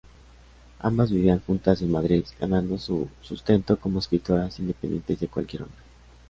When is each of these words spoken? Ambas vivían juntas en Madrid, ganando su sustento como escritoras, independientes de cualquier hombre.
Ambas 0.79 1.11
vivían 1.11 1.41
juntas 1.45 1.79
en 1.83 1.91
Madrid, 1.91 2.25
ganando 2.39 2.79
su 2.79 3.07
sustento 3.21 3.77
como 3.77 3.99
escritoras, 3.99 4.57
independientes 4.59 5.19
de 5.19 5.27
cualquier 5.27 5.61
hombre. 5.61 5.77